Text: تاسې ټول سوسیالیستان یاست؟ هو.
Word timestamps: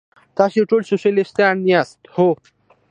تاسې 0.37 0.59
ټول 0.69 0.81
سوسیالیستان 0.89 1.55
یاست؟ 1.71 1.99
هو. 2.15 2.29